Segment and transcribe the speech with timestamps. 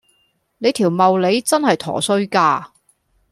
[0.57, 2.73] 你條茂利真係陀衰家